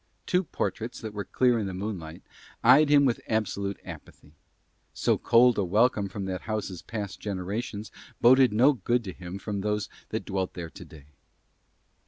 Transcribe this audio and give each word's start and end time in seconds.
Two 0.25 0.43
portraits 0.45 0.99
that 1.01 1.13
were 1.13 1.23
clear 1.25 1.59
in 1.59 1.67
the 1.67 1.75
moonlight 1.75 2.23
eyed 2.63 2.89
him 2.89 3.05
with 3.05 3.21
absolute 3.29 3.79
apathy. 3.85 4.31
So 4.95 5.19
cold 5.19 5.59
a 5.59 5.63
welcome 5.63 6.09
from 6.09 6.25
that 6.25 6.41
house's 6.41 6.81
past 6.81 7.19
generations 7.19 7.91
boded 8.19 8.51
no 8.51 8.73
good 8.73 9.03
to 9.03 9.13
him 9.13 9.37
from 9.37 9.61
those 9.61 9.89
that 10.09 10.25
dwelt 10.25 10.55
there 10.55 10.71
today. 10.71 11.05